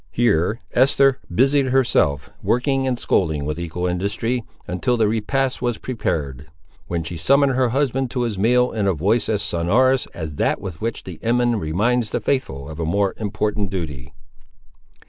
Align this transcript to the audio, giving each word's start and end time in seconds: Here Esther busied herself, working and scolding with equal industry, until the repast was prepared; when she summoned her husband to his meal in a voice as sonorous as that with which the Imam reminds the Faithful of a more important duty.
Here 0.09 0.61
Esther 0.73 1.19
busied 1.31 1.67
herself, 1.67 2.31
working 2.41 2.87
and 2.87 2.97
scolding 2.97 3.45
with 3.45 3.59
equal 3.59 3.85
industry, 3.85 4.43
until 4.67 4.97
the 4.97 5.07
repast 5.07 5.61
was 5.61 5.77
prepared; 5.77 6.47
when 6.87 7.03
she 7.03 7.15
summoned 7.15 7.51
her 7.53 7.69
husband 7.69 8.09
to 8.09 8.23
his 8.23 8.35
meal 8.39 8.71
in 8.71 8.87
a 8.87 8.93
voice 8.93 9.29
as 9.29 9.43
sonorous 9.43 10.07
as 10.07 10.33
that 10.37 10.59
with 10.59 10.81
which 10.81 11.03
the 11.03 11.19
Imam 11.23 11.55
reminds 11.57 12.09
the 12.09 12.19
Faithful 12.19 12.67
of 12.67 12.79
a 12.79 12.83
more 12.83 13.13
important 13.17 13.69
duty. 13.69 14.11